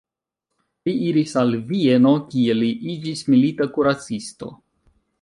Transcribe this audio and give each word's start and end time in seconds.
Li 0.89 0.95
iris 1.09 1.33
al 1.41 1.53
Vieno 1.73 2.15
kie 2.33 2.57
li 2.63 2.73
iĝis 2.97 3.25
milita 3.31 3.71
kuracisto. 3.79 4.55